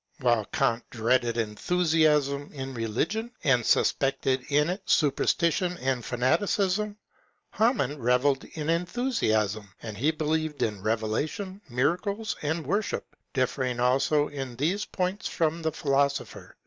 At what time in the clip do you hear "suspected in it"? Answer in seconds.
3.63-4.81